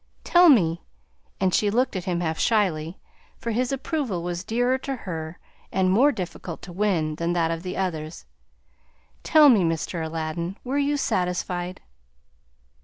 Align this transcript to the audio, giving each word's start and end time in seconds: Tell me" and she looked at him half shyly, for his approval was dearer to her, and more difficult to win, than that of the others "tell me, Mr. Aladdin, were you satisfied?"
Tell 0.23 0.49
me" 0.49 0.81
and 1.39 1.53
she 1.53 1.69
looked 1.69 1.95
at 1.95 2.05
him 2.05 2.21
half 2.21 2.39
shyly, 2.39 2.97
for 3.37 3.51
his 3.51 3.71
approval 3.71 4.23
was 4.23 4.43
dearer 4.43 4.79
to 4.79 4.95
her, 4.95 5.37
and 5.71 5.91
more 5.91 6.11
difficult 6.11 6.63
to 6.63 6.73
win, 6.73 7.17
than 7.17 7.33
that 7.33 7.51
of 7.51 7.61
the 7.61 7.77
others 7.77 8.25
"tell 9.21 9.47
me, 9.47 9.59
Mr. 9.63 10.03
Aladdin, 10.03 10.57
were 10.63 10.79
you 10.79 10.97
satisfied?" 10.97 11.81